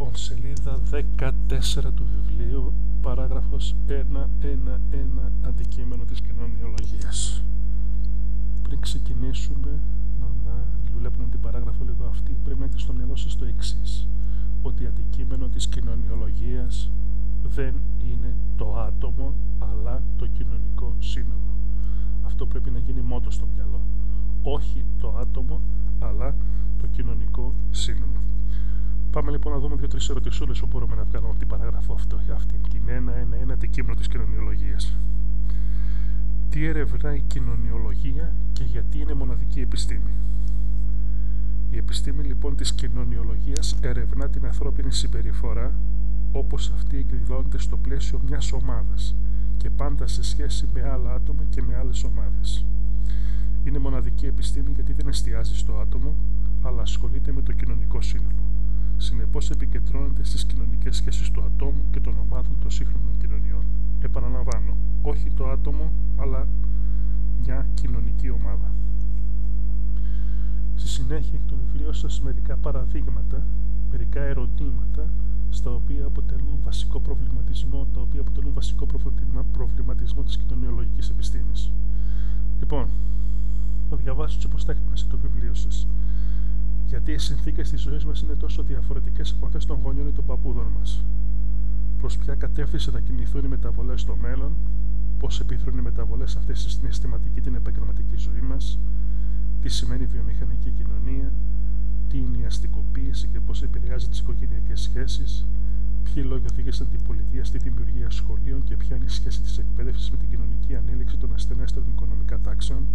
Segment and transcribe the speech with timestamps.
[0.00, 7.44] Λοιπόν, σελίδα 14 του βιβλίου, παράγραφος 1.1.1, αντικείμενο της κοινωνιολογίας.
[8.62, 9.80] Πριν ξεκινήσουμε
[10.20, 14.08] να, να δουλεύουμε την παράγραφο λίγο αυτή, πρέπει να έχετε στο μυαλό σας το εξής
[14.62, 16.90] ότι αντικείμενο της κοινωνιολογίας
[17.42, 17.74] δεν
[18.10, 21.54] είναι το άτομο, αλλά το κοινωνικό σύνολο.
[22.22, 23.80] Αυτό πρέπει να γίνει μότο στο μυαλό.
[24.42, 25.60] Όχι το άτομο,
[25.98, 26.36] αλλά
[26.80, 28.20] το κοινωνικό σύνολο.
[29.10, 32.54] Πάμε λοιπόν να δούμε δύο-τρει ερωτησούλες που μπορούμε να βγάλουμε από την παράγραφο αυτό, αυτή
[32.70, 34.96] την ένα-ένα-ένα αντικείμενο της κοινωνιολογίας.
[36.50, 40.10] Τι ερευνά η κοινωνιολογία και γιατί είναι μοναδική επιστήμη;
[41.70, 45.72] Η επιστήμη λοιπόν της κοινωνιολογίας ερευνά την ανθρώπινη συμπεριφορά
[46.32, 49.14] όπως αυτή εκδηλώνεται στο πλαίσιο μιας ομάδας
[49.56, 52.64] και πάντα σε σχέση με άλλα άτομα και με άλλες ομάδες.
[53.64, 56.14] Είναι μοναδική επιστήμη γιατί δεν εστιάζει στο άτομο,
[56.62, 58.49] αλλά ασχολείται με το κοινωνικό σύνολο.
[59.02, 63.62] Συνεπώς επικεντρώνεται στις κοινωνικές σχέσεις του ατόμου και των ομάδων των σύγχρονων κοινωνιών.
[64.00, 66.48] Επαναλαμβάνω, όχι το άτομο, αλλά
[67.44, 68.72] μια κοινωνική ομάδα.
[70.76, 73.42] Στη συνέχεια έχει το βιβλίο σας μερικά παραδείγματα,
[73.90, 75.08] μερικά ερωτήματα,
[75.50, 78.86] στα οποία αποτελούν βασικό προβληματισμό, τα οποία αποτελούν βασικό
[79.52, 81.70] προβληματισμό της κοινωνιολογικής επιστήμης.
[82.60, 82.88] Λοιπόν,
[83.90, 85.86] θα διαβάσω έτσι όπως θα έχετε μέσα το βιβλίο σας
[86.90, 90.26] γιατί οι συνθήκες της ζωής μας είναι τόσο διαφορετικές από αυτές των γονιών ή των
[90.26, 91.04] παππούδων μας.
[91.98, 94.52] Προς ποια κατεύθυνση θα κινηθούν οι μεταβολές στο μέλλον,
[95.18, 98.78] πώς επιδρούν οι μεταβολές αυτές στην αισθηματική την επαγγελματική ζωή μας,
[99.62, 101.32] τι σημαίνει βιομηχανική κοινωνία,
[102.08, 105.46] τι είναι η αστικοποίηση και πώς επηρεάζει τις οικογενειακές σχέσεις,
[106.04, 110.10] ποιοι λόγοι οδήγησαν την πολιτεία στη δημιουργία σχολείων και ποια είναι η σχέση της εκπαίδευσης
[110.10, 112.86] με την κοινωνική ανέλυξη των ασθενέστερων οικονομικά τάξεων,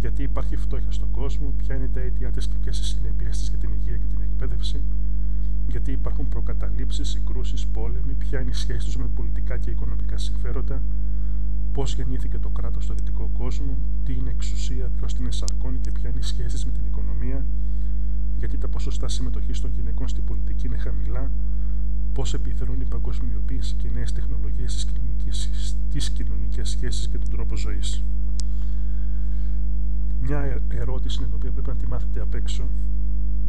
[0.00, 3.48] γιατί υπάρχει φτώχεια στον κόσμο, ποια είναι τα αίτια της και ποιες οι συνέπειε της
[3.48, 4.80] για την υγεία και την εκπαίδευση,
[5.68, 10.82] γιατί υπάρχουν προκαταλήψεις, συγκρούσεις, πόλεμοι, ποια είναι η σχέση τους με πολιτικά και οικονομικά συμφέροντα,
[11.72, 16.08] πώς γεννήθηκε το κράτος στο δυτικό κόσμο, τι είναι εξουσία, ποιος την εσαρκώνει και ποια
[16.08, 17.44] είναι οι σχέσεις με την οικονομία,
[18.38, 21.30] γιατί τα ποσοστά συμμετοχής των γυναικών στην πολιτική είναι χαμηλά,
[22.12, 24.86] πώς επιδρούν η παγκοσμιοποίηση και οι νέες τεχνολογίες
[25.90, 28.02] στι κοινωνικέ σχέσει και τον τρόπο ζωής.
[28.22, 28.25] μια
[30.76, 32.64] ερώτηση την οποία πρέπει να τη μάθετε απ' έξω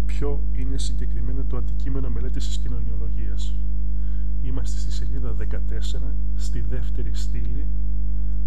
[0.05, 3.53] ποιο είναι συγκεκριμένα το αντικείμενο μελέτης της κοινωνιολογίας;
[4.43, 7.65] Είμαστε στη σελίδα 14, στη δεύτερη στήλη,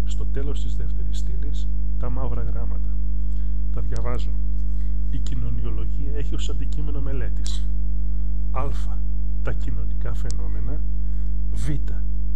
[0.05, 1.67] στο τέλος της δεύτερης στήλης,
[1.99, 2.89] τα μαύρα γράμματα.
[3.73, 4.31] Τα διαβάζω.
[5.11, 7.65] Η κοινωνιολογία έχει ως αντικείμενο μελέτης
[8.51, 8.69] Α.
[9.43, 10.81] Τα κοινωνικά φαινόμενα
[11.53, 11.69] Β.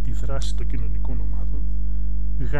[0.02, 1.60] Τη δράση των κοινωνικών ομάδων
[2.38, 2.54] Γ.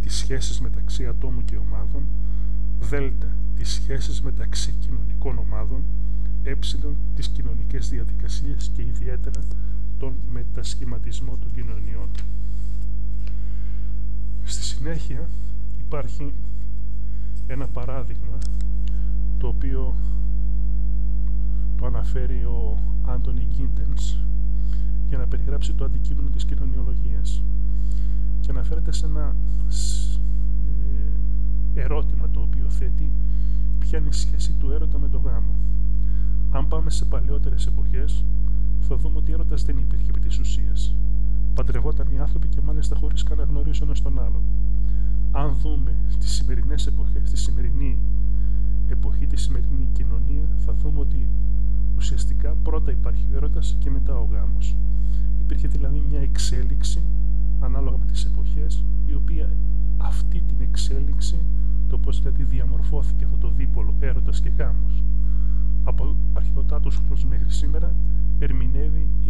[0.00, 2.06] Τις σχέσεις μεταξύ ατόμου και ομάδων
[2.80, 5.84] Δέλτα, τις σχέσεις μεταξύ κοινωνικών ομάδων,
[6.42, 6.54] ε,
[7.14, 9.40] τις κοινωνικές διαδικασίες και ιδιαίτερα
[9.98, 12.08] τον μετασχηματισμό των κοινωνιών.
[14.44, 15.28] Στη συνέχεια
[15.78, 16.32] υπάρχει
[17.46, 18.38] ένα παράδειγμα
[19.38, 19.94] το οποίο
[21.76, 24.16] το αναφέρει ο Άντωνι Γκίντενς
[25.08, 27.42] για να περιγράψει το αντικείμενο της κοινωνιολογίας
[28.40, 29.34] και αναφέρεται σε ένα
[31.74, 32.15] ερώτημα
[32.66, 33.10] το οποίο θέτει
[33.78, 35.54] ποια είναι η σχέση του έρωτα με το γάμο.
[36.50, 38.24] Αν πάμε σε παλαιότερες εποχές,
[38.80, 40.94] θα δούμε ότι έρωτας δεν υπήρχε επί της ουσίας.
[41.54, 44.42] Παντρευόταν οι άνθρωποι και μάλιστα χωρίς καν να γνωρίζουν ένα τον άλλον.
[45.32, 47.98] Αν δούμε στις σημερινές εποχές, στη σημερινή
[48.88, 51.26] εποχή, τη σημερινή κοινωνία, θα δούμε ότι
[51.96, 54.76] ουσιαστικά πρώτα υπάρχει ο έρωτας και μετά ο γάμος.
[55.44, 57.02] Υπήρχε δηλαδή μια εξέλιξη
[57.60, 59.50] ανάλογα με τις εποχές, η οποία
[59.98, 61.55] αυτή την εξέλιξη το πώς
[62.20, 65.02] δηλαδή διαμορφώθηκε αυτό το δίπολο έρωτας και γάμος
[65.84, 67.94] από αρχαιοτάτους χρόνους μέχρι σήμερα
[68.38, 69.25] ερμηνεύει ή